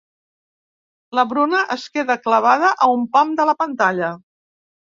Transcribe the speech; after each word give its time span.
La 1.19 1.25
Bruna 1.33 1.59
es 1.77 1.85
queda 1.99 2.17
clavada 2.25 2.73
a 2.89 2.89
un 2.97 3.07
pam 3.15 3.39
de 3.43 3.49
la 3.53 3.59
pantalla. 3.63 4.13